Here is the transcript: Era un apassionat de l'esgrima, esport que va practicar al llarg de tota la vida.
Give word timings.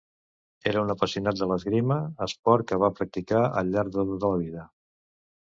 Era 0.69 0.79
un 0.85 0.93
apassionat 0.93 1.37
de 1.41 1.47
l'esgrima, 1.51 1.97
esport 2.27 2.67
que 2.73 2.81
va 2.85 2.91
practicar 3.01 3.43
al 3.63 3.71
llarg 3.77 3.95
de 3.99 4.09
tota 4.15 4.35
la 4.35 4.43
vida. 4.43 4.67